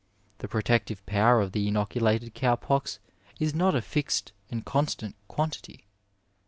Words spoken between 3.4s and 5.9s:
not a fixed and constant quantity.